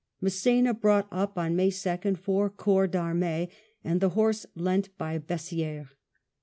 [0.19, 3.49] Mass^na brought up, on May 2nd, four corps dJarwAe
[3.83, 5.89] and the horse lent by Bessi^res.